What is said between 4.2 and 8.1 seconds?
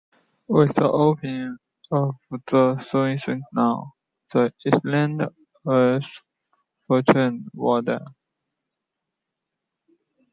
the island's fortunes waned.